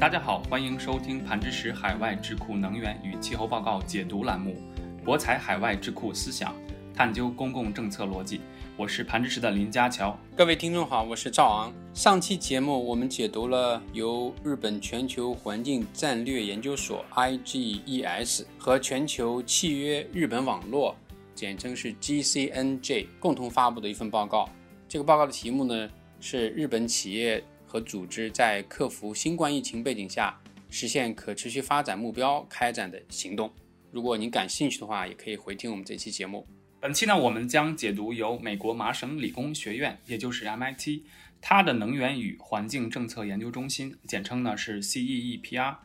[0.00, 4.56] 大家好，欢迎收听盘知识海外智库能源与气候报告解读栏目，
[5.04, 6.54] 博采海外智库思想，
[6.94, 8.40] 探究公共政策逻辑。
[8.78, 10.18] 我是盘知识的林家乔。
[10.34, 11.70] 各位听众好，我是赵昂。
[11.92, 20.96] 上期节目我们解读了由日本全球环境战略研究所 （IGES） 和全球契约日本网络
[21.36, 24.48] （简称是 GCNJ） 共同发布的一份报告。
[24.88, 25.86] 这个报告的题目呢
[26.22, 27.44] 是日本企业。
[27.70, 30.36] 和组织在克服新冠疫情背景下
[30.68, 33.48] 实现可持续发展目标开展的行动。
[33.92, 36.44] 如果您感兴趣的话，也可以回听我们这期节目。
[36.80, 41.02] 本期呢，我们将解读由美国麻省理工学院，也就是 MIT，
[41.40, 45.76] 它的能源与环境政策研究中心，简称呢是 CEEPR，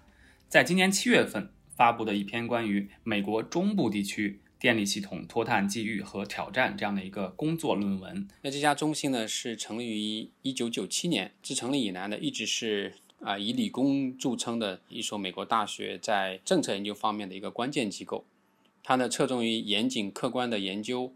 [0.50, 4.42] 在今年七月份发布的一篇关于美国中部地区。
[4.66, 8.28] 电力系统脱碳机遇和挑战这样的一个工作论文。
[8.42, 18.26] 那这家中心呢，是成立于一九九七年，自成立以来呢，一直是啊以理工著称的一所美国大学在政策研究方面的一个关键机构。
[18.82, 21.14] 它呢侧重于严谨客观的研究，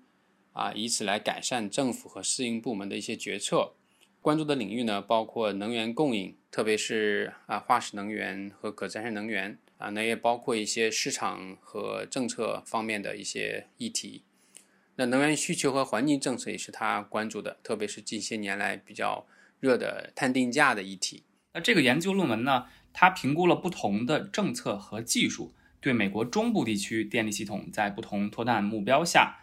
[0.54, 3.73] 啊以此来改善政府和适应部门的一些决策。
[4.22, 9.58] 关注的领域呢，包括能源供应，特别是啊化石能源和可再生能源。
[9.80, 14.24] 啊，那也包括一些市场和政策方面的一些议题。
[14.98, 19.26] 那能源需求和环境政策也是他关注的，特别是近些年来比较
[19.62, 21.24] 热的碳定价的议题。
[21.54, 29.38] 那这个研究论文呢，它评估了不同的政策和技术对美国中部地区电力系统在不同脱碳目标下，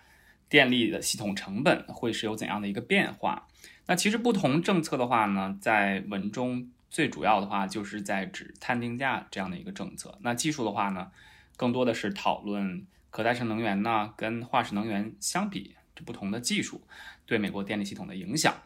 [0.51, 3.49] 电力的系统成本会是有怎样的一个变化。
[3.87, 6.71] 那其实不同政策的话呢，在文中。
[6.97, 10.17] 最主要的话就是在指碳定价这样的一个政策。
[10.23, 11.11] 那技术的话呢，
[11.55, 16.87] 更多的是讨论可再生能源呢跟化石能源相比这不同的技术
[17.27, 18.63] 对美国电力系统的影响。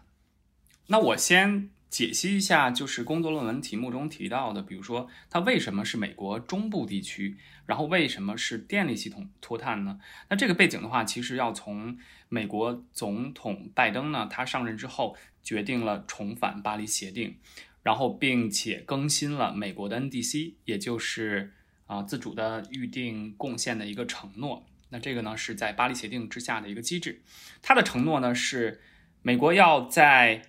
[0.86, 7.36] 那我先解析一下，就是工作论文题目中提到的，比如说它为什么是美国中部地区，
[7.66, 9.98] 然后为什么是电力系统脱碳呢？
[10.28, 17.36] 那这个背景的话，其实要从美国总统拜登呢他上任之后决定了重返巴黎协定。
[17.82, 21.54] 然后，并且更新了美国的 NDC，也就是
[21.86, 24.66] 啊自主的预定贡献的一个承诺。
[24.90, 27.22] 那这个呢是在巴黎协定之下的一个机制。
[27.62, 28.82] 它的承诺呢是
[29.22, 30.42] 美国要在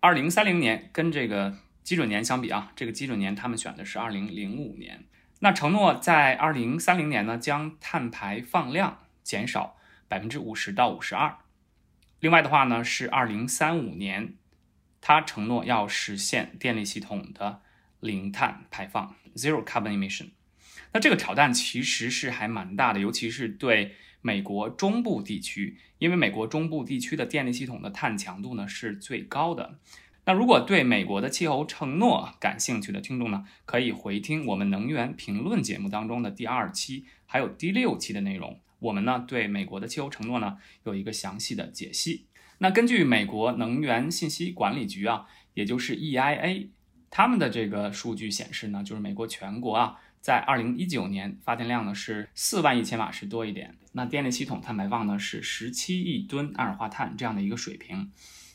[0.00, 5.04] 二零三零年跟这个基准年相比啊，这个基准年他们选的是二零零五年。
[5.40, 9.76] 那承诺在二零三零年呢将碳排放量减少
[10.08, 11.36] 百分之五十到五十二。
[12.20, 14.36] 另外的话呢是二零三五年。
[15.02, 17.60] 他承诺要实现电力系统的
[18.00, 20.28] 零碳排放 （zero carbon emission）。
[20.92, 29.78] 那这个挑战其实是还蛮大的，尤其是对美国中部地区，因为美国中部地区的电力系统的碳强度呢是最高的。
[30.24, 38.60] 那如果对美国的气候承诺感兴趣的听众呢，可以回听我们能源评论节目当中的第二期还有第六期的内容。
[38.78, 42.26] 我们呢对美国的气候承诺呢有一个详细的解析。
[42.62, 46.68] 那根据美国能源信息管理局啊，也就是 EIA，
[47.10, 58.12] 他们的这个数据显示呢，就是美国全国啊，在二零一九年发电量呢是四万亿千瓦时多一点，那电力系统碳排放呢是十七亿吨二氧化碳这样的一个水平。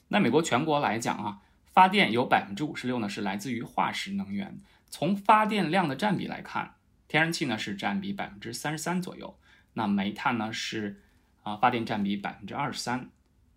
[0.08, 1.40] 那美国全国来讲啊，
[1.74, 4.58] 发电有百分之五十六呢是来自于化石能源。
[4.90, 6.76] 从发电量的占比来看，
[7.10, 9.38] 天然气呢是占比百分之三十三左右，
[9.74, 11.02] 那煤炭呢是
[11.44, 13.10] 啊发电占比百分之二十三。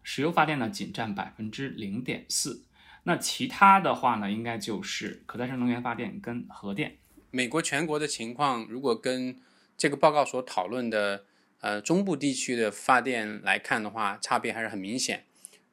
[0.02, 2.64] 石油发电呢，仅占百分之零点四。
[3.04, 6.98] 那其他的话呢，应该就是可再生能源发电跟核电。
[7.30, 9.40] 美国全国的情况，如果跟
[9.76, 11.24] 这个报告所讨论的
[11.60, 15.24] 呃中部地区的发电来看的话，差别还是很明显。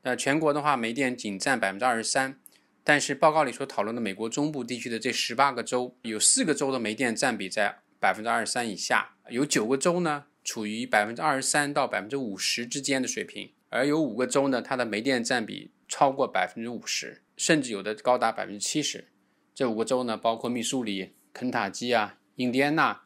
[0.03, 2.39] 那全国的话，煤电仅占百分之二十三，
[2.83, 13.51] 但是报告里所讨论的美国中部地区的这十八个州，有四个州的煤电占比在百分之二十三以下，有九个州呢处于百分之二十三到百分之五十之间的水平。
[13.69, 19.07] 而有五个州呢，它的煤电占比超过百分之五十，甚至有的高达百分之七十。
[19.53, 23.01] 这五个州呢，包括密苏里、肯塔基啊、印第安纳、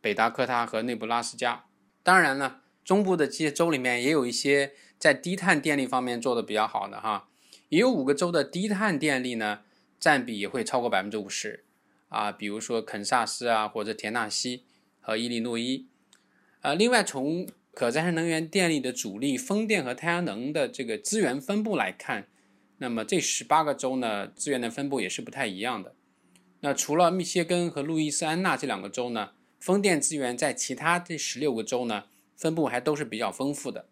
[0.00, 1.66] 北达科他和内布拉斯加。
[2.02, 7.28] 当然了，中部的这些州里面也有一些在低碳电力方面做的比较好的哈，
[7.68, 9.60] 也有五个州的低碳电力呢
[10.00, 11.64] 占比也会超过百分之五十
[12.08, 14.64] 啊，比如说肯萨斯啊，或者田纳西
[15.00, 15.86] 和伊利诺伊。
[16.60, 17.46] 呃，另外从
[17.78, 22.26] 可再生能源电力的主力风电和太阳能的这个资源分布来看，
[22.78, 25.94] 那么这十八个州呢资源的分布也是不太一样的。
[26.58, 29.30] 那除了密歇根和路易斯安那这两个州呢，
[29.60, 33.86] 风电资源在其他这十六个州呢分布还都是比较丰富的。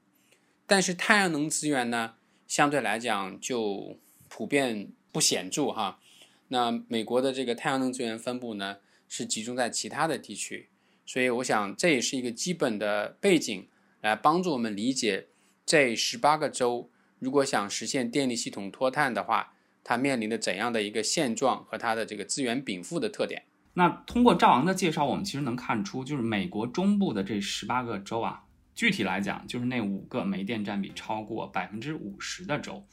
[0.66, 2.14] 但是太阳能资源呢
[2.48, 6.00] 相对来讲就普遍不显著哈。
[6.48, 8.78] 那美国的这个太阳能资源分布呢，
[9.08, 10.70] 是集中在其他的地区，
[11.06, 13.68] 所以我想这也是一个基本的背景，
[14.06, 15.26] 来帮助我们理解
[15.64, 23.44] 这十八个州如果想实现电力系统脱碳的话，它面临的怎样的一个现状和它的这个资源禀赋的特点。
[23.74, 28.44] 那通过赵昂的介绍，我们其实能看出，就是美国中部的这十八个州啊，
[28.74, 32.86] 具体来讲，就是那五个煤电占比超过百分之五十的州，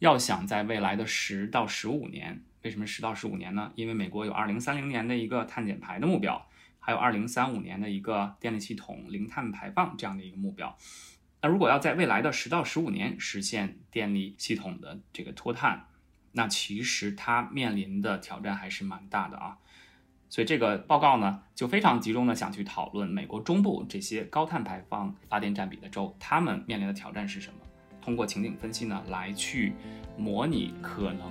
[0.00, 2.42] 要想在未来的十到十五年。
[2.62, 3.72] 为什么十到十五年呢？
[3.74, 6.44] 因为美国有二零三零年的一个碳减排的目标，
[6.88, 10.74] 还有二零三五年的一个电力系统零碳排放这样的一个目标。
[11.42, 15.84] 那如果要在未来的十到十五年实现电力系统的这个脱碳，
[16.32, 19.58] 那其实它面临的挑战还是蛮大的啊。
[20.30, 27.58] 所以这个报告呢，就非常集中的想去讨论美国中部这些高碳排放发电占比的州，他们面临的挑战是什么？
[28.00, 29.74] 通过情景分析呢，来去
[30.16, 31.28] 模拟可能。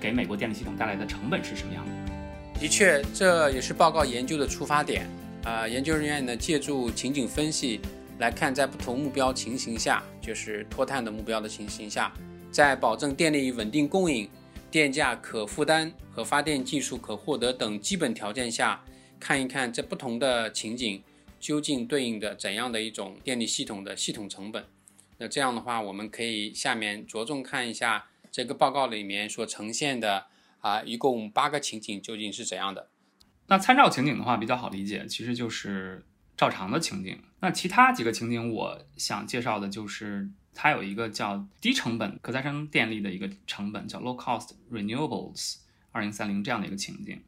[0.00, 2.15] 给美国电力系统带来的成本是什么样的？
[2.58, 5.06] 的确，这也是报告研究的出发点。
[5.44, 7.80] 啊，研究人员呢借助情景分析
[8.18, 12.12] 来看，在不同目标情形下，就是脱碳的目标的情形下，
[12.50, 14.28] 在保证电力稳定供应、
[14.70, 18.82] 电价可负担和发电技术可获得等基本条件下，
[19.20, 21.02] 看一看这不同的情景
[21.38, 24.64] 究竟对应的怎样的一种电力系统的系统成本。
[25.18, 28.06] 那这样的话，我们可以下面着重看一下。
[28.32, 30.26] 这个报告里面所呈现的
[30.66, 32.90] 啊，一共八个情景究竟是怎样的？
[33.46, 36.04] 那参照情景的话比较好理解，其实就是
[36.36, 37.22] 照常的情景。
[37.38, 45.58] 那其他几个情景，我想介绍的就是它有一个叫低成本可再生电力的一个成本，叫 low cost renewables
[45.92, 47.22] 二零三零这样的一个情景。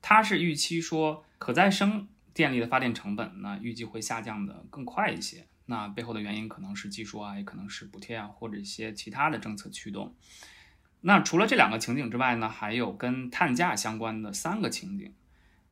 [0.00, 5.46] 它是预期说可再生电力的发电成本呢，预计会下降的更快一些。
[5.66, 10.16] 那背后的原因可能是技术啊，也可能是补贴啊，或者一些其他的政策驱动。
[11.02, 15.14] 那除了这两个情景之外呢，还有跟碳价相关的三个情景，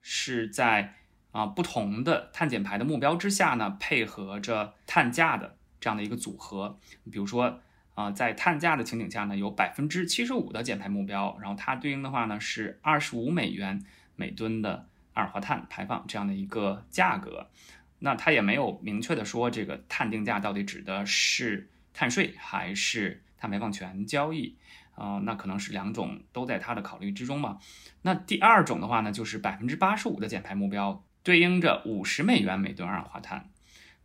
[0.00, 0.94] 是在
[1.32, 6.78] 啊不同的碳减排的目标之下呢，配合着碳价的这样的一个组合。
[7.10, 7.60] 比如说
[7.94, 13.84] 啊，在碳价的情景下呢，有百分之七十五的减排目标，然后它对应的话呢是二十五美元
[14.16, 17.50] 每吨的二氧化碳排放这样的一个价格。
[17.98, 24.56] 那它也没有明确的说这个碳定价到底指的是碳税还是碳排放权交易
[24.98, 25.18] 啊？
[25.24, 27.58] 那可能是两种都在他的考虑之中嘛。
[28.02, 33.50] 那第二种的话呢，就是百分之八十五的减排目标对应着五十美元每吨二氧化碳。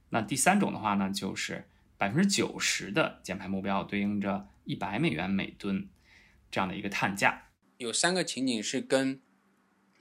[0.10, 1.68] 那第三种的话呢，就是
[1.98, 5.90] 百分之九十的减排目标对应着一百美元每吨
[6.50, 7.50] 这样的一个碳价。
[7.78, 9.20] 有三个情景是跟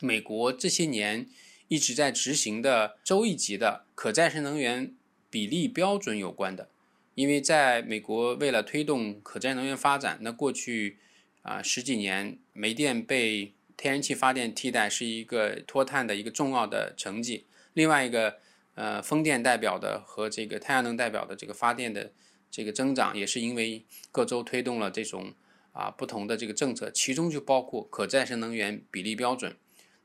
[0.00, 1.28] 美国这些年。
[1.68, 4.94] 一直在执行的州一级的可再生能源
[5.30, 6.68] 比例标准有关的，
[7.14, 10.98] 因为在美国为了推动可再生能源发展，那过去
[11.42, 17.46] 啊十几年煤电被天然气发电替代是一个脱碳的一个重要的成绩。
[17.74, 18.38] 另外一个
[18.74, 22.12] 呃风电代表的和这个太阳能代表的这个发电的
[22.50, 25.34] 这个增长，也是因为各州推动了这种
[25.72, 29.56] 啊不同的这个政策，其中就包括可再生能源比例标准。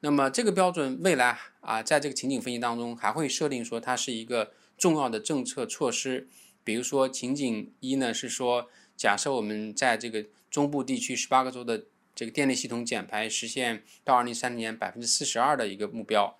[0.02, 6.28] 那么这个标准未来啊，在这个情景分析当中还会设定说它是一个重要的政策措施。
[6.68, 16.38] 比如说情景一呢是说，假设我们在这个中部地区十八个州的这个电力系统减排实现到二零三零年百分之四十二的一个目标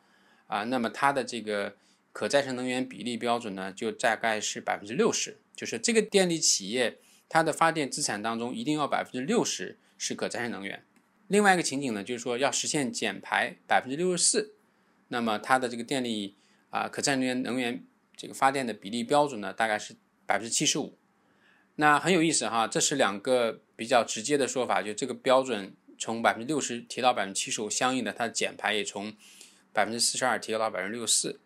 [0.48, 1.78] 啊，那么它的这个
[2.12, 6.98] 可再生能源比例标准呢就大概是百分之六十，就是这个电力企业
[7.30, 10.84] 它的发电资产当中一定要百分之六十是可再生能源。
[11.30, 14.56] 另外一个情景呢，就是说要实现减排百分之六十四，
[15.08, 16.36] 那么它的这个电力
[16.70, 17.82] 啊可再生能源能源
[18.18, 19.96] 这个发电的比例标准呢，大概是
[20.28, 20.96] 百分之七十五。
[21.78, 29.16] 那很有意思哈，这是两个比较直接的说法，就这个标准从百分之六十提到百分之七十五，相应的它的减排也从
[29.74, 31.40] 百分之四十二提高到百分之六十四。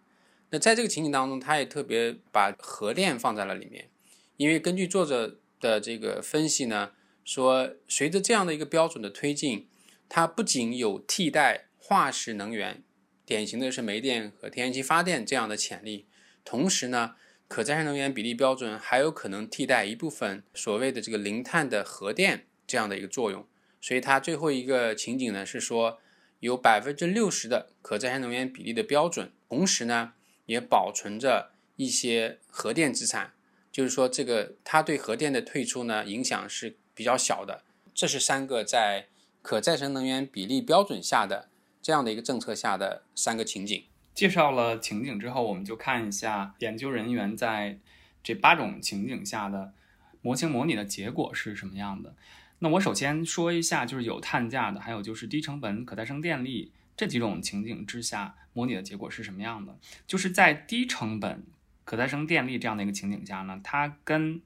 [0.49, 3.89] 那在这个情景当中，他也特别把核电放在了里面，
[4.35, 6.91] 因为根据作者的这个分析呢，
[7.23, 9.69] 说随着这样的一个标准的推进。
[10.13, 12.83] 它不仅有替代化石能源，
[13.25, 16.05] 典型的是煤电和天然气发电这样的潜力，
[16.43, 17.15] 同时呢，
[17.51, 23.45] 可再生能源比例标准还有可能替代一部分所谓的这个零碳的核电这样的一个作用。
[23.81, 25.99] 所以它最后一个情景呢是说，
[26.39, 30.13] 有百分之六十的可再生能源比例的标准，同时呢
[30.45, 33.33] 也保存着一些核电资产，
[33.69, 37.65] 就是说这个它对核电的退出呢影响是比较小的。
[37.93, 39.09] 这是三个在。
[39.43, 41.49] 可再生能源比例标准下的
[41.81, 47.79] 这样的一个政策下的三个情景，介绍了情景之后，我们就看一下研究人员在
[48.23, 49.73] 这八种情景下的
[50.21, 52.15] 模型模拟的结果是什么样的。
[52.59, 59.75] 那我首先说一下，就是有碳价的，还有就是低成本可再生电力这几种情景之下，模拟的结果是什么样的？
[60.05, 61.43] 就是在低成本
[61.83, 64.39] 可再生电力这样的一个情景下呢，它跟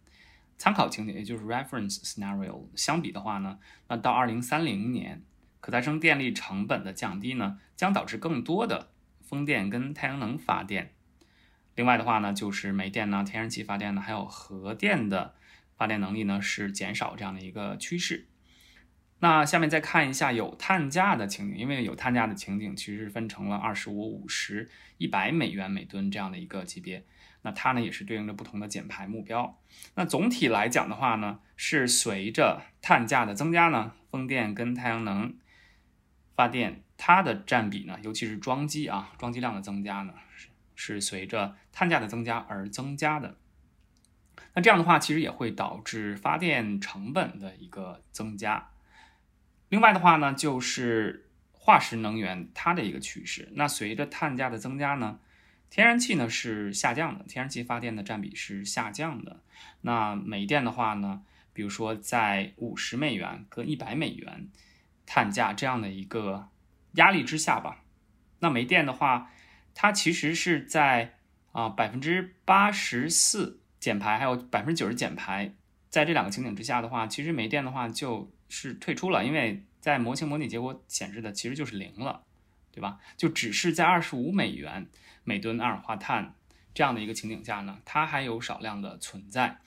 [0.58, 5.22] 参考情景，也就是 reference scenario 相比的话呢，那到二零三零年，
[5.60, 8.88] 可再生电力成本的降低呢，将导致更多的
[9.26, 10.94] 风电跟太阳能发电。
[11.76, 15.36] 另外的话呢，就是煤电呢、天然气发电呢，还有核电的
[15.76, 18.28] 发电能力呢是减少这样的一个趋势。
[19.20, 27.04] 那下面再看一下有碳价的情景，因为有碳价的情景其实分成了二十五、五十、一百美元每吨这样的一个级别。
[27.42, 29.62] 那它呢也是对应着不同的减排目标。
[29.96, 35.38] 那总体来讲的话呢，是随着碳价的增加呢，风电跟太阳能
[36.36, 40.14] 发电它的占比呢，尤其是装机啊，装机量的增加呢。
[40.78, 43.38] 是随着碳价的增加而增加的，
[44.54, 48.72] 那这样的话，其实也会导致发电成本的一个增加。
[49.70, 53.48] 另外的话呢，就是化石能源它的一个趋势。
[53.54, 55.20] 那随着碳价的增加呢，
[55.70, 59.40] 天然气呢是下降的，天然气发电的占比是下降的。
[59.80, 61.24] 那煤电的话呢，
[61.54, 64.50] 比如说在五十美元跟一百美元
[65.06, 66.50] 碳价这样的一个
[66.96, 67.84] 压力之下吧，
[68.40, 69.32] 那煤电的话。
[69.78, 71.16] 它其实是在
[71.52, 75.54] 啊百分之八十四减排，还有百分之九十减排，
[75.90, 82.24] 在这两个情景之下的话，其实煤电的话就是退出了，因为在模型模拟结果显示的其实就是零了，
[82.72, 83.02] 对吧？
[83.18, 84.88] 就只是在二十五美元
[85.26, 86.34] 每吨二氧化碳
[86.74, 89.58] 这样的一个情景下呢，它还有少量的存在，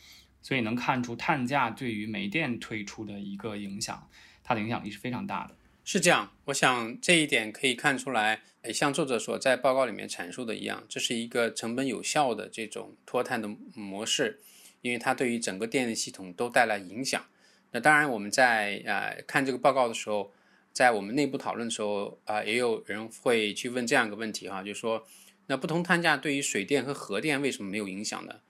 [0.40, 4.08] 所以能看出碳价对于煤电退出的一个影响，
[4.42, 5.54] 它的影响力是非常大的。
[5.90, 8.42] 是这样，我想这一点可以看出来，
[8.74, 14.38] 像作者所在报告里面阐述的一样，这是一个成本有效的这种脱碳的模式，
[14.82, 17.24] 因为它对于整个电力系统都带来影响。
[17.70, 20.30] 那当然，我们在呃看这个报告的时候，
[20.74, 25.06] 在我们内部讨论的时候啊，也有人会去问这样一个问题哈，就是说，
[25.46, 28.40] 那不同碳价对于水电和核电为什么没有影响呢？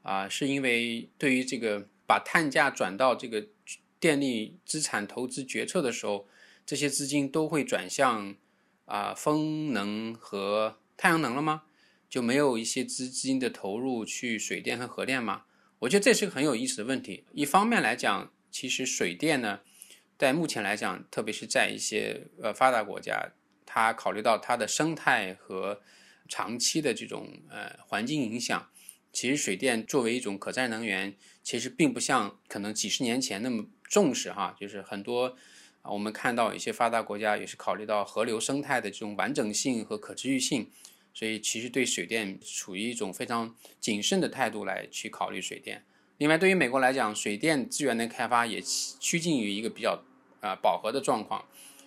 [0.00, 3.44] 啊，是因为对于这个把碳价转到这个
[4.00, 6.26] 电力资产投资决策的时候。
[6.66, 8.34] 这些资金都会转向
[8.86, 11.62] 啊风能和太阳能了吗？
[12.08, 15.44] 就没有一些资金的投入去水电和核电吗？
[15.80, 17.24] 我觉得这是个很有意思的问题。
[17.32, 19.60] 一方面来讲，其实水电呢，
[20.18, 23.32] 在目前来讲，特别是在一些呃发达国家，
[23.64, 25.80] 它考虑到它的生态和
[26.28, 28.68] 长期的这种呃环境影响，
[29.12, 35.36] 其实水电作为一种可再生能源，其实并不像可能几十年前那么重视哈，就是很多。
[35.90, 40.70] 我们看到一些发达国家也是考虑到河流生态的这种完整性和可持续性，
[41.14, 45.84] 所以其实对水电处于一种非常谨慎的态度来去考虑水电。
[46.18, 50.02] 另外，对于美国来讲，水电资源的开发也趋近于一个比较
[50.40, 51.44] 啊饱和的状况，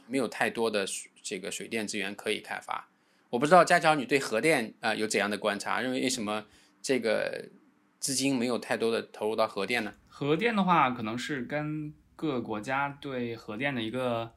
[0.08, 0.86] 没有太多的
[1.22, 2.90] 这个水电资源可以开发。
[3.32, 5.82] 我不知道佳乔，你对核电啊有怎样的观察？
[5.82, 6.46] 认为为什么
[6.82, 7.50] 这个
[8.00, 9.94] 资金没有太多的投入到核电呢？
[10.08, 14.30] 核电的话，可能是跟各个国家对核电的一个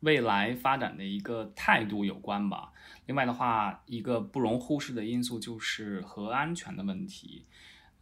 [0.00, 2.72] 未来发展的一个态度有关吧。
[3.06, 7.46] 另外的话，一个不容忽视的因素就是核安全的问题。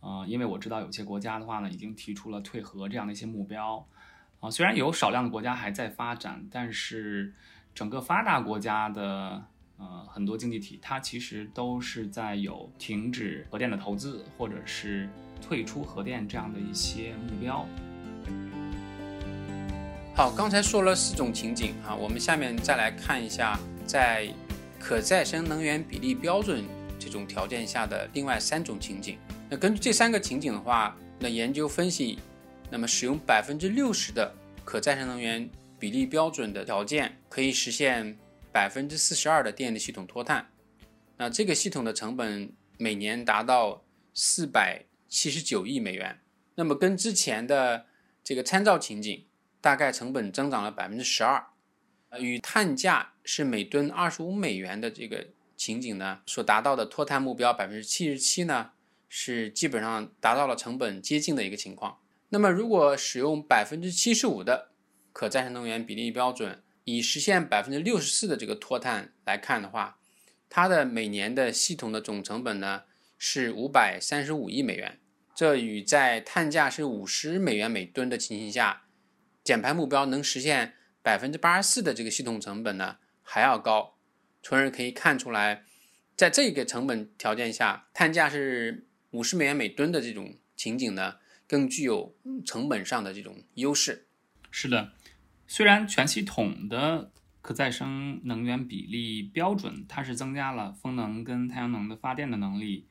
[0.01, 3.87] 呃，因为我知道有些国家的话呢，已经提出了退核这样的一些目标。
[4.41, 7.35] 啊，虽然有少量的国家还在发展，但是
[7.75, 9.45] 整个发达国家的
[9.77, 15.07] 呃很多经济体，它其实都是在有停止核电的投资，或者是
[15.43, 17.69] 退出核电这样的一些目标。
[20.17, 24.27] 好，刚才说了四种情景啊，我们下面再来看一下，在
[24.81, 26.65] 可再生能源比例标准
[26.99, 29.19] 这种条件下的另外三种情景。
[29.51, 32.19] 那根据这三个情景的话，那研究分析，
[32.71, 35.47] 那么使用百分之六十的可再生能源
[35.79, 38.17] 比例标准的条件，可以实现
[38.51, 40.47] 百分之四十二的电力系统脱碳。
[41.19, 46.19] 那这个系统的成本每年达到四百七十九亿美元。
[46.55, 47.85] 那么跟之前的
[48.25, 49.26] 这个参照情景。
[49.67, 51.45] 大概成本增长了百分之十二，
[52.21, 58.71] 与碳价是每吨二十五美元的这个情景呢，所达到的脱碳目标百分之七十七呢，
[59.09, 61.99] 是基本上达到了成本接近的一个情况。
[62.29, 64.71] 那么，如果使用百分之七十五的
[65.13, 69.99] 可再生能源比例标准，以实现百分之六十四的这个脱碳来看的话，
[70.49, 72.85] 它的每年的系统的总成本呢
[73.19, 75.01] 是五百三十五亿美元，
[75.35, 78.85] 这与在碳价是五十美元每吨的情形下。
[79.47, 83.95] 减排目标能实现百分之八十四的这个系统成本呢还要高，
[84.43, 85.63] 从而可以看出来，
[86.17, 94.09] 在这个成本条件下，碳价是五十美元每吨的这种情景呢，更具有成本上的这种优势。
[94.51, 94.91] 是的，
[95.47, 102.89] 虽然全系统的可再生能源比例标准它是增加了风能跟太阳能的发电的能力，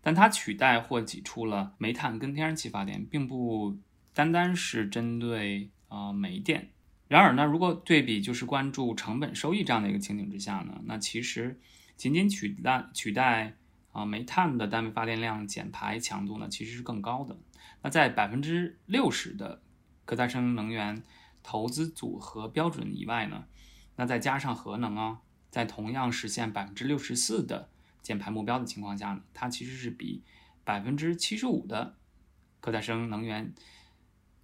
[0.00, 3.76] 但它取代或挤出了煤炭跟天然气发电，并不
[4.14, 6.70] 单单是针对啊煤电。
[7.08, 11.58] 然而呢，如果对比就是关注成本收益这样的一个情景之下呢，那其实
[11.96, 13.56] 仅仅取代取代
[13.92, 17.36] 啊煤炭的单位发电量减排强度呢，其实是更高的。
[17.82, 19.62] 那在百分之六十的
[20.04, 21.02] 可再生能源
[21.42, 23.46] 投资组合标准以外呢，
[23.96, 27.70] 那再加上核能啊，在同样实现百分之六十四的
[28.02, 30.22] 减排目标的情况下呢，它其实是比
[30.62, 31.96] 百分之七十五的
[32.60, 33.54] 可再生能源。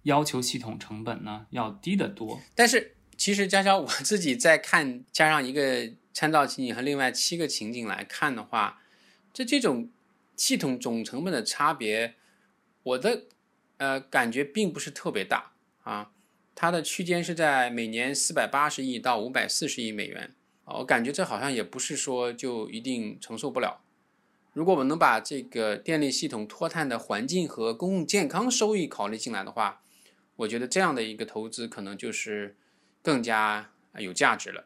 [0.05, 8.81] 要求系统成本呢要低得多，但是其实佳佳我自己在看，加上一个参照情景和另外七个情景来看的话，
[9.33, 9.89] 这这种
[10.35, 12.15] 系统总成本的差别，
[12.83, 13.23] 我的
[13.77, 16.11] 呃感觉并不是特别大啊，
[16.53, 20.35] 它的区间是在每年四百八十亿到五百四十亿美元，
[20.65, 23.81] 我感觉这好像也不是说就一定承受不了。
[24.53, 29.81] 如果我们能把这个电力系统脱碳的环境和公共健康收益考虑进来的话，
[30.37, 32.55] 我觉得这样的一个投资可能就是
[33.01, 34.65] 更加有价值了。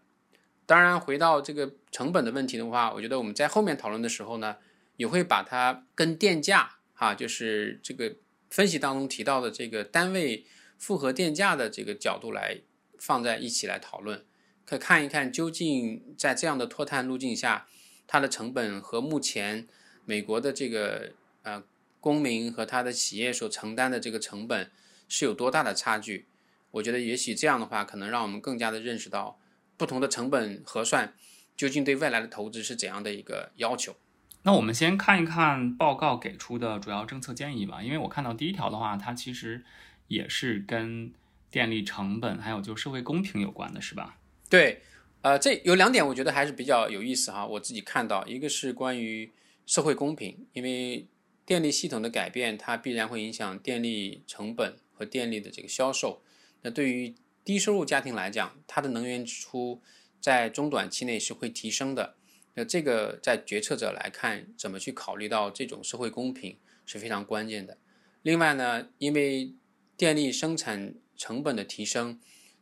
[0.65, 4.57] 当然，回到这个成本的问题的话，我觉得我们在后面讨论的时候呢，
[4.97, 8.15] 也会把它跟电价哈，就是这个
[8.49, 10.45] 分析当中提到的这个单位
[10.77, 12.61] 复合电价的这个角度来
[12.99, 14.23] 放在一起来讨论，
[14.63, 17.67] 可看一看究竟在这样的脱碳路径下，
[18.05, 19.67] 它的成本和目前
[20.05, 21.63] 美国的这个呃
[21.99, 24.71] 公民和他的企业所承担的这个成本。
[25.09, 26.27] 是有多大的差距？
[26.71, 29.39] 我觉得也许这样的话，可能让我们更加的认识到
[29.75, 31.15] 不同的成本核算
[31.57, 33.95] 究竟对未来的投资是怎样的一个要求。
[34.43, 37.81] 那我们先看一看报告给出的主要政策建议吧。
[37.81, 39.65] 因为我看到第一条的话，它其实
[40.07, 41.11] 也是跟
[41.49, 44.17] 电力成本还有就社会公平有关的，是吧？
[44.47, 44.83] 对，
[45.23, 47.45] 呃，这有两点我觉得还是比较有意思哈。
[47.45, 49.31] 我自己看到一个是关于
[49.65, 51.07] 社会公平，因为
[51.45, 54.77] 电力系统的改变，它必然会影响电力成本。
[54.99, 56.21] 和电力的这个销售，
[56.63, 59.81] 那对于低收入家庭来讲，它的能源支出
[60.19, 62.17] 在中短期内是会提升的。
[62.55, 67.77] 那这个在决策者来看，怎么去考虑到这种社会公平是非常关键的。
[68.23, 69.53] 另外呢，因为
[69.95, 72.19] 电力生产成本的提升，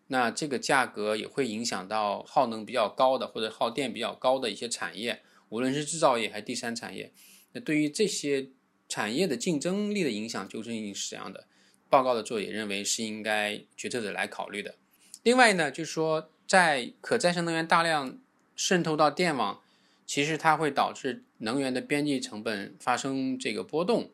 [0.07, 7.11] 那这个价格也会影响到耗能比较高的或者耗电比较高的一些产业，无论是制造业还是第三产业。
[7.53, 8.49] 那对于这些
[8.87, 11.47] 产业的竞争力的影响究竟是怎样的？
[11.89, 14.75] 报告的作者认为是应该决策者来考虑的。
[15.23, 18.17] 另外呢，就是说，在可再生能源大量
[18.55, 19.61] 渗透到电网，
[20.05, 24.09] 其实它会导致能源的边际成本发生这个波动，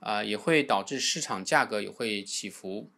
[0.00, 2.88] 啊，也会导致市场价格也会起伏。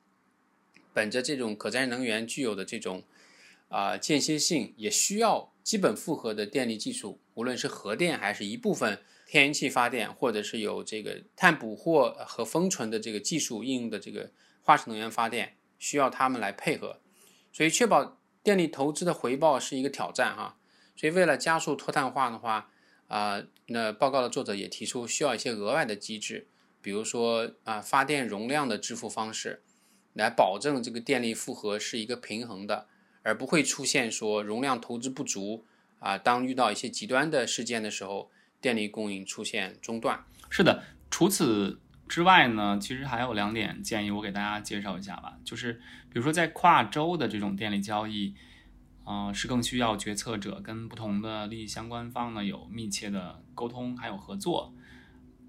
[0.93, 3.03] 本着这种可再生能源具有的这种
[3.69, 8.99] 啊间歇性，也需要基本复合的电力技术，无论是核电还是一部分。
[9.33, 17.01] 天然气发电，或者是有这个碳捕获和封存的这个技术应用的这个化石能源发电，需要他们来配合，
[17.51, 20.59] 所以确保电力投资的回报是一个挑战哈。
[20.95, 22.71] 所以为了加速脱碳化的话，
[23.07, 26.49] 啊，那报告的作者也提出需要一些额外的机制，
[26.83, 29.63] 比如说啊，发电容量的支付方式，
[30.13, 32.87] 来保证这个电力负荷是一个平衡的，
[33.23, 35.65] 而不会出现说容量投资不足
[36.01, 38.31] 啊，当遇到一些极端的事件的时候。
[38.63, 40.85] 电力供应出现中断，是的。
[41.11, 45.37] 除此之外呢，其实还有两点建议，我给大家介绍一下吧。
[45.45, 45.75] 就是
[46.09, 48.35] 比如说在跨州的这种电力交易，
[49.05, 54.73] 啊，是更需要决策者跟不同的利益相关方呢有密切的沟通还有合作。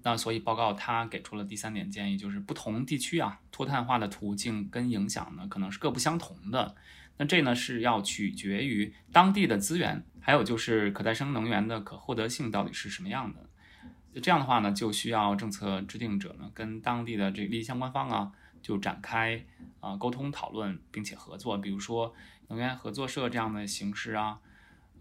[0.02, 6.74] 那所以报告它给出了第三点建议，就是不同地区啊脱碳化的途径跟影响呢可能是各不相同的。
[7.16, 10.04] 那这呢是要取决于当地的资源。
[10.26, 14.20] 还有就是可再生能源的可获得性到底是什么样的？
[14.22, 18.32] 这样的话呢，就需要政策制定者呢跟当地的这个利益相关方啊，
[18.62, 19.44] 就展开
[19.80, 21.58] 啊沟通讨论，并且合作。
[21.58, 22.14] 比如说
[22.48, 24.38] 能源合作社这样的形式啊，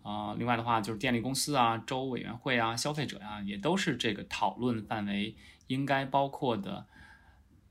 [0.01, 6.85] 啊，另外的话就是电力公司啊、州委员会啊、消费者呀，也都是这个讨论范围应该包括的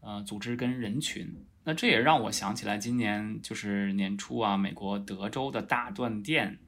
[0.01, 1.45] 呃组织跟人群。
[1.65, 6.59] 那这也让我想起来，今年就是年初啊，美国德州的大断电。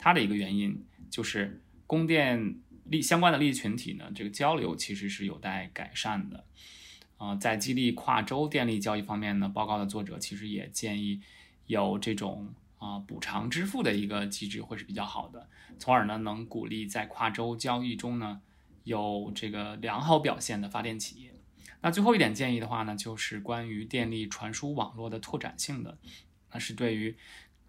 [0.00, 6.44] 它的一个原因就是供电利相关的利益群体呢，这个交流其实是有待改善的。
[7.18, 11.20] 啊，在激励跨州电力交易方面呢，报告的作者其实也建议
[11.66, 15.46] 有这种啊补偿支付的一个机制会是比较好的，
[15.78, 18.40] 从而呢能鼓励在跨州交易中呢
[18.84, 21.34] 有这个良好表现的发电企业。
[21.82, 25.98] 那最后一点建议的话呢，就是关于电力传输网络的拓展性的，
[26.52, 27.14] 那是对于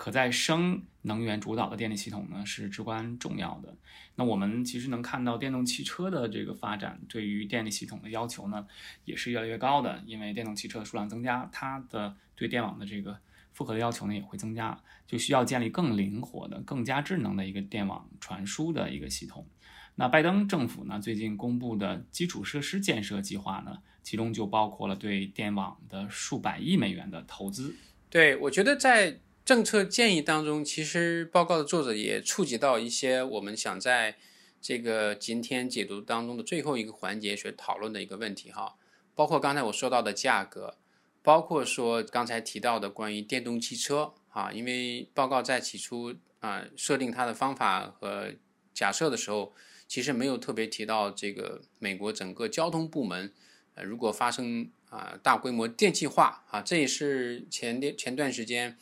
[0.01, 3.77] 可再生能源主导的电力系统呢是至关重要的。
[4.15, 8.65] 那我们其实能看到电动汽车的这个发展，对于电力系统的要求呢
[9.05, 13.15] 也是越来越高的，因为电动汽车的数量增加，它的对电网的这个
[13.53, 19.45] 负荷的要求呢也会增加，就需要建立更灵活的、更加智能的一个电网传输的一个系统。
[19.93, 23.77] 那拜登政府呢最近公布的基础设施建设计划呢？
[24.01, 27.75] 其中就包括了对电网的数百亿美元的投资。
[28.09, 34.15] 对我觉得在政策建议当中，其实报告的作者也触及到一些我们想在
[34.61, 38.75] 这个今天解读当中的最后一个环节去讨论的一个问题哈，
[39.15, 40.77] 包括刚才我说到的价格，
[41.23, 48.33] 包括说刚才提到的关于电动汽车啊，因为报告在起初啊设定它的方法和
[48.73, 49.53] 假设的时候，
[49.87, 53.33] 其实没有特别提到这个美国整个交通部门。
[53.73, 58.77] 呃，如果发生啊大规模电气化啊，这也是前段前段时间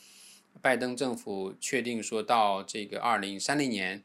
[0.62, 4.04] 拜登政府确定说到这个二零三零年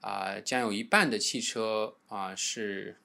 [0.00, 2.98] 啊，将有一半的汽车啊是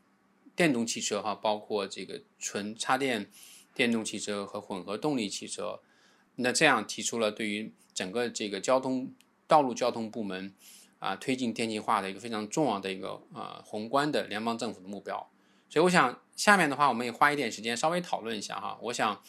[0.56, 3.30] 电动汽车哈，包括这个纯插电
[3.74, 5.80] 电动汽车和混合动力汽车。
[6.36, 9.12] 那这样提出了对于整个这个交通
[9.48, 10.54] 道路交通部门
[11.00, 15.30] 啊推进电气化的一个非常重要的一个啊宏观的联邦政府的目标。
[15.70, 16.20] 所以我想。
[16.40, 18.80] 下面的话，我们也花一点时间稍微讨论一下哈。
[18.82, 19.22] 我想，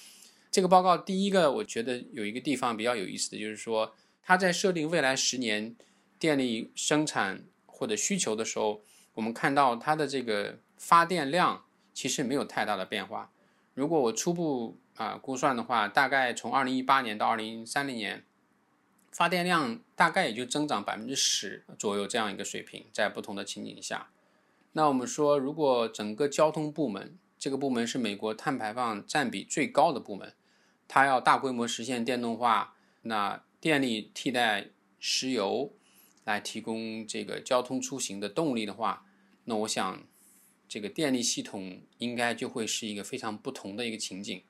[0.50, 5.76] 这个报告第一个，我觉得有一个地方比较有意思的就是说，它在设定未来十年
[6.18, 8.82] 电力生产或者需求的时候，
[9.14, 13.30] 我们看到它的这个发电量其实没有太大的变化。
[13.74, 18.24] 如果我初步啊估算的话，大概从二零一八年到二零三零年，
[19.12, 24.10] 发电量大概也就增长百分之十左右这样一个水平，在不同的情景下。
[24.72, 30.32] 那我们说，如果整个交通部门这个部门是美国碳排放占比最高的部门，
[30.92, 35.72] 它要大规模实现电动化，那电力替代石油
[36.24, 39.06] 来提供这个交通出行的动力的话，
[39.44, 40.02] 那我想
[40.68, 44.42] 这个电力系统应该就会是一个非常不同的一个情景。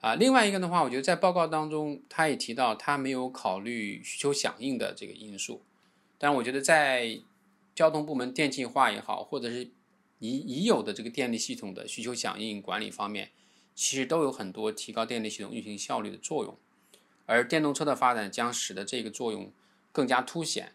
[0.00, 5.62] 啊，另外一个的话，我觉得在报告当中，他也提到他没有考虑需求响应的这个因素，
[6.18, 7.20] 但我觉得在
[7.76, 9.70] 交通部门电气化也好，或者是
[10.18, 13.30] 已已有的这个电力系统的需求响应管理方面，
[13.74, 16.56] 其实都有很多提高电力系统运行效率的作用，
[17.26, 19.52] 而电动车的发展将使得这个作用
[19.92, 20.72] 更加凸显。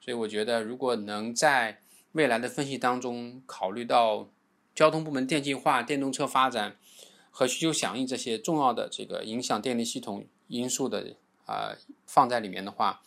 [0.00, 1.80] 所以我觉得，如果能在
[2.12, 4.28] 未来的分析当中考虑到
[4.74, 6.76] 交通部门电气化、电动车发展
[7.30, 13.02] 和需求响应这些重要的这个影响电力系统因素的啊放在里面的话，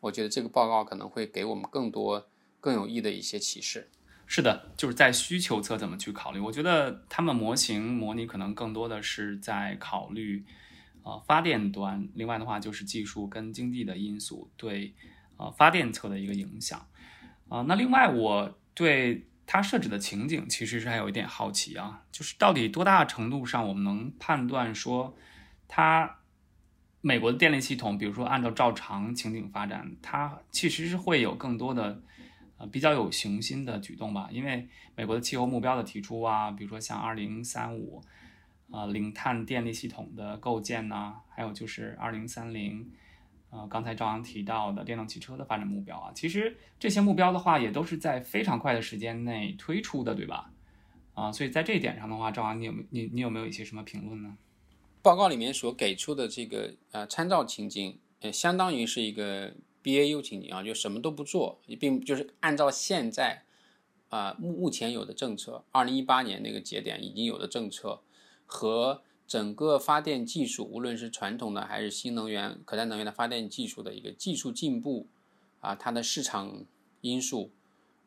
[0.00, 2.26] 我觉得这个报告可能会给我们更多。
[2.62, 3.90] 更有益的一些启示，
[4.34, 6.40] 是的，就是在需求侧怎么去考虑？
[6.40, 10.42] 我觉得他们模型模拟可能更多的是在考虑，
[11.02, 12.08] 呃，发电端。
[12.14, 14.94] 另外的话就是技术跟经济的因素对，
[15.36, 16.88] 呃，发电侧的一个影响。
[17.50, 25.14] 啊，那另外我对它设置的情景其实是还有一点好奇啊，就是到底多大程度上我们能判断说，
[25.68, 26.20] 它
[27.02, 32.00] 美国的电力系统，比如说按照照常情景发展，它其实是会有更多的。
[32.66, 38.00] 比较有雄心的举动吧，因为美国的气候目标的提出啊，比如说像二零三五，
[38.70, 42.90] 呃，零碳电力系统的构建呐，还有就是二零三零，
[43.50, 50.52] 呃，刚才赵阳提到的电动汽车的发展目标啊，其实这些目标的话，也都是在非常快的时间内推出的，对吧？
[51.14, 54.36] 啊，所以在这一点上的话，赵阳，你有你你有没有一些什么评论呢？
[55.02, 59.54] 报告里面所给出的这个呃参照情境，呃，相当于是一个。
[59.82, 63.44] BAU 情景啊，就什么都不做，并就是按照现在
[64.10, 68.00] 啊目目前有的政策，二零一八年那个节点已经有的政策
[68.46, 75.08] 和整个发电技术，无论是传统的还是新能源、可再生能源的发电技术的一个技术进步
[75.60, 76.64] 啊，它的市场
[77.00, 77.50] 因素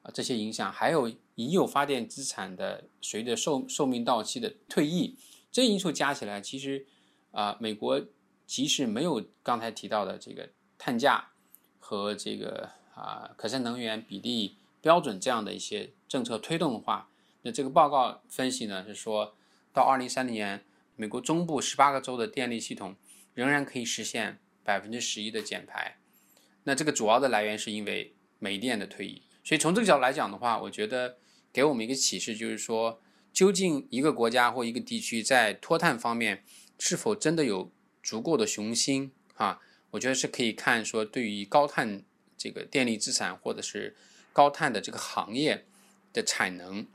[0.04, 5.18] 啊这些影响，还有已有发电资产的随着寿寿命到期的退役，
[5.52, 6.86] 这因素加起来，其实
[7.32, 8.02] 啊美国
[8.46, 11.32] 即使没有刚才提到的这个碳价。
[11.88, 17.12] 和这个啊可再生能源比例标准这样的一些政策推动的话，
[17.44, 19.36] 那这个报告分析呢是说
[19.72, 22.96] 到二零三零年，美国中部十八个州的电力系统
[23.36, 26.00] 仍然可以实现百分之十一的减排。
[26.64, 29.22] 那这个主要的来源是因为煤电的退役。
[29.44, 31.18] 所以从这个角度来讲的话，我觉得
[31.54, 33.00] 给我们一个启示就是说，
[33.32, 36.44] 究竟一个国家或一个地区在脱碳方面
[36.80, 37.72] 是否真的有
[38.02, 39.62] 足够的雄心啊？
[39.96, 42.04] 我觉得是可以看说，对于高碳
[42.38, 43.96] 这个电力资产或者是
[44.34, 45.66] 高碳的这个行业
[46.12, 46.86] 的产能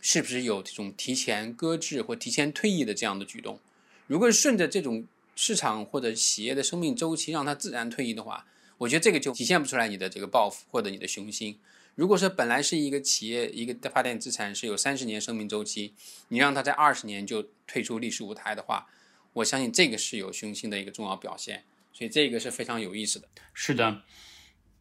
[0.00, 3.60] 是不是有这种提前搁置或提前退役的这样的举动？
[4.06, 8.46] 如果顺着这种市场或者企业的生命周期让它自然退役的话，
[8.78, 11.58] 我觉得这个就体现不出来你的这个抱负或者你的雄心。
[11.94, 15.92] 如果说本来是一个企业一个发电资产是有三十年生命周期，
[16.28, 18.86] 你让它在二十年就退出历史舞台的话，
[19.34, 21.64] 我相信这个是有雄心的一个重要表现。
[21.92, 23.28] 所以这个是非常有意思的。
[23.52, 24.02] 是的，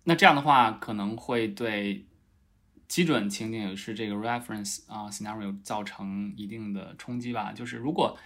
[0.04, 2.06] 那这样的话可能会对。
[2.88, 7.54] 基准情景也是这个 reference 啊 scenario 造成一定的冲击吧。
[7.54, 8.17] 就是如果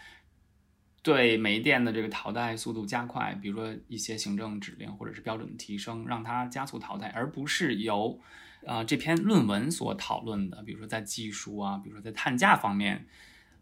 [1.04, 8.20] 对煤电的这个淘汰速度加快，比如说一些行政指令或者是标准的提升，让它加速淘汰，而不是由
[8.66, 13.06] 啊这篇论文所讨论的，比如说在技术啊，比如说在碳价方面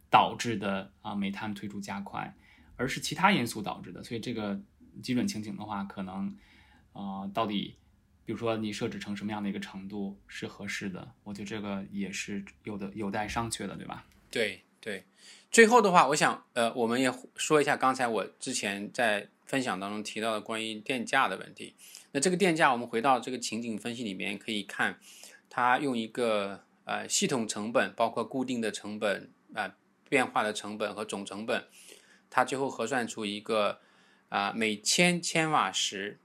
[0.10, 2.34] 导致的啊煤炭退出加快，
[2.78, 4.02] 而是其他因素导致的。
[4.02, 4.62] 所以这个
[5.02, 6.38] 基准情景的话，可能
[6.92, 7.76] 啊到底。
[8.26, 11.12] 比如说，你设置成什么样的一个程度是合适的？
[11.26, 14.06] 我觉得这个也是有的有待商榷的，对吧？
[14.32, 15.04] 对对。
[15.52, 21.76] 最后的话，我想呃，我们也说一下刚才我之前在分享当中提到的关于电价的问题。
[22.14, 24.98] 那这个电价，我们回到这个情景分析里面可以看，
[25.50, 29.76] 它用一个呃系统成本，包括固定的成本啊、
[30.08, 31.66] 变化的成本和总成本，
[32.30, 33.82] 它最后核算出一个
[34.34, 36.20] 啊每千千瓦时。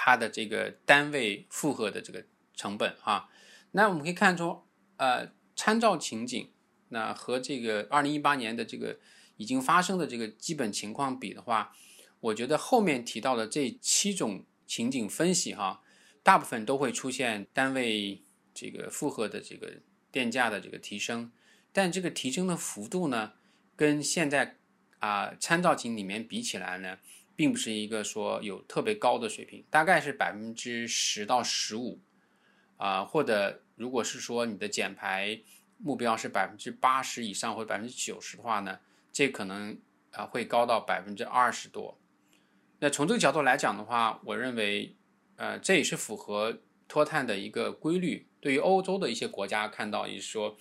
[0.00, 3.28] 它的这个单位负荷的这个成本啊，
[3.72, 4.62] 那我们可以看出，
[4.96, 6.50] 呃，参照情景，
[6.90, 9.00] 那和这个二零一八年的这个
[9.38, 11.74] 已经发生的这个基本情况比的话，
[12.20, 15.82] 我觉得后面提到的这七种情景分析哈，
[16.22, 18.22] 大部分都会出现单位
[18.54, 19.80] 这个负荷的这个
[20.12, 21.32] 电价的这个提升，
[21.72, 23.32] 但这个提升的幅度呢，
[23.74, 24.57] 跟现在
[24.98, 26.98] 啊参照景里面比起来呢。
[27.38, 32.00] 并不是一个说有特别高的水平，大概是百分之十到十五，
[32.76, 35.40] 啊，或者如果是说你的减排
[35.76, 38.80] 目标是百分之八十以上或者百分之九十的话呢，
[39.12, 39.78] 这可能
[40.10, 41.96] 啊会高到百分之二十多。
[42.80, 44.96] 那从这个角度来讲的话，我认为，
[45.36, 46.58] 呃，这也是符合
[46.88, 48.26] 脱碳的一个规律。
[48.40, 50.56] 对于欧洲的一些国家看到，也是说，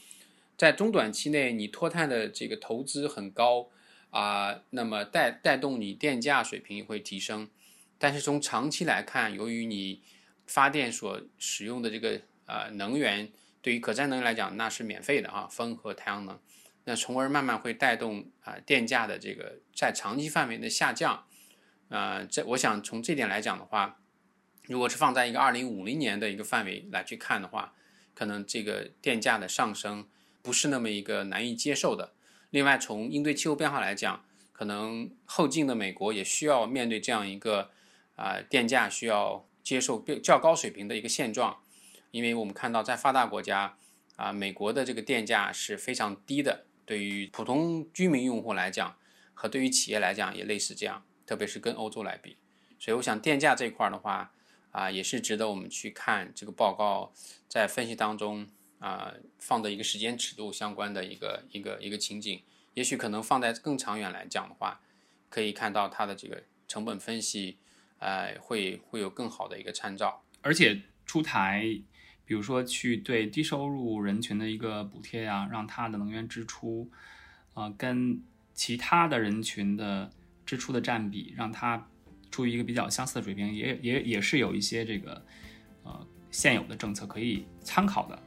[0.56, 3.70] 在中短期内你脱碳的这个投资很高。
[4.10, 7.50] 啊，那么带带动你电价水平会提升，
[7.98, 10.02] 但是从长期来看，由于你
[10.46, 13.30] 发电所使用的这个呃能源，
[13.62, 16.40] 对于可再生能源来讲那是免费的啊，风和太阳能，
[16.86, 21.26] 那从而慢慢会带动啊电价的这个在长期范围的下降，
[21.90, 24.00] 啊，这我想从这点来讲的话，
[24.64, 27.74] 如果是放在一个二零五零年的一个范围来去看的话，
[28.16, 30.08] 可能这个电价的上升
[30.42, 32.14] 不是那么一个难以接受的。
[32.50, 37.72] 另外，从应对气候变化来讲，可能后进的美国也需要面对这样一个
[38.16, 41.62] 啊电价需要接受较高水平的一个现状，
[42.12, 43.76] 因为我们看到在发达国家
[44.16, 48.96] 啊，美国的这个电价是非常低的，对于普通居民用户来讲
[49.34, 52.38] 和对于企业来讲也类似这样，特别是跟欧洲来比，
[52.80, 54.32] 所以我想电价这块的话
[54.72, 57.12] 啊，也是值得我们去看这个报告
[57.50, 58.48] 在分析当中。
[58.80, 62.42] 啊，放的一个时间尺度相关的一个一个一个情景，
[62.74, 64.80] 也许可能放在更长远来讲的话，
[65.30, 67.58] 可以看到它的这个成本分析，
[68.00, 70.24] 呃，会会有更好的一个参照。
[70.42, 71.64] 而且出台，
[72.26, 76.92] 比如说去对低收入人群的一个补贴呀，让他的能源支出，
[77.54, 78.22] 啊，跟
[78.54, 80.12] 其他的人群的
[80.46, 81.90] 支出的占比，让它
[82.30, 85.26] 处于一个比较相似的水平，也也也是有一些这个
[85.84, 88.22] 呃现有的政策可以参考的。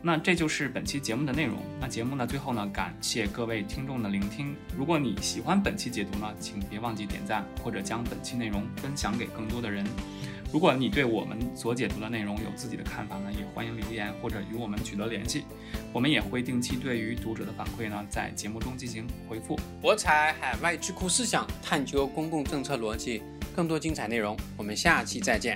[0.00, 1.56] 那这就是本期节目的内容。
[1.80, 4.54] 那节目呢，最后呢，感谢各位听众的聆听。
[4.76, 9.84] 如果你喜欢本期解读呢，请别忘记点赞或者将本期内容分享给更多的人。
[10.50, 15.44] 如果你对我们所解读的内容有自己的看法呢，也欢迎留言或者与我们取得联系。
[15.92, 19.58] 我们也会定期对于读者的反馈呢，在节目中进行回复。
[19.80, 23.22] 博采海外智库思想，探究公共政策逻辑，
[23.54, 25.54] 更多精彩内容，我们下期再见。